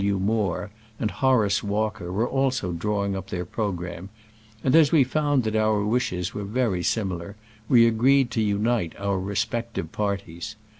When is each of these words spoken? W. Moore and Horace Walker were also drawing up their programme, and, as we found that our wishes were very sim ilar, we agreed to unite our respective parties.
W. 0.01 0.17
Moore 0.17 0.71
and 0.99 1.11
Horace 1.11 1.61
Walker 1.61 2.11
were 2.11 2.27
also 2.27 2.71
drawing 2.71 3.15
up 3.15 3.27
their 3.29 3.45
programme, 3.45 4.09
and, 4.63 4.75
as 4.75 4.91
we 4.91 5.03
found 5.03 5.43
that 5.43 5.55
our 5.55 5.85
wishes 5.85 6.33
were 6.33 6.43
very 6.43 6.81
sim 6.81 7.09
ilar, 7.09 7.35
we 7.69 7.85
agreed 7.85 8.31
to 8.31 8.41
unite 8.41 8.95
our 8.99 9.19
respective 9.19 9.91
parties. 9.91 10.55